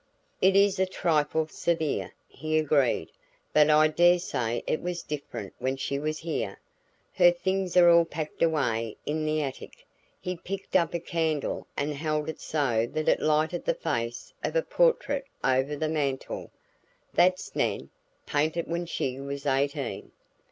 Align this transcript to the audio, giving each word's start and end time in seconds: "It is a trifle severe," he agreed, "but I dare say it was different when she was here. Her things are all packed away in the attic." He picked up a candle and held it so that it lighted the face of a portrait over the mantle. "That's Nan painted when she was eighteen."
"It 0.41 0.55
is 0.55 0.79
a 0.79 0.87
trifle 0.87 1.45
severe," 1.47 2.15
he 2.27 2.57
agreed, 2.57 3.09
"but 3.53 3.69
I 3.69 3.87
dare 3.87 4.17
say 4.17 4.63
it 4.65 4.81
was 4.81 5.03
different 5.03 5.53
when 5.59 5.77
she 5.77 5.99
was 5.99 6.17
here. 6.17 6.59
Her 7.13 7.29
things 7.29 7.77
are 7.77 7.87
all 7.87 8.05
packed 8.05 8.41
away 8.41 8.97
in 9.05 9.25
the 9.27 9.43
attic." 9.43 9.85
He 10.19 10.35
picked 10.37 10.75
up 10.75 10.95
a 10.95 10.99
candle 10.99 11.67
and 11.77 11.93
held 11.93 12.29
it 12.29 12.41
so 12.41 12.87
that 12.91 13.07
it 13.07 13.19
lighted 13.21 13.65
the 13.65 13.75
face 13.75 14.33
of 14.43 14.55
a 14.55 14.63
portrait 14.63 15.25
over 15.43 15.75
the 15.75 15.87
mantle. 15.87 16.49
"That's 17.13 17.55
Nan 17.55 17.91
painted 18.25 18.65
when 18.67 18.87
she 18.87 19.19
was 19.19 19.45
eighteen." 19.45 20.11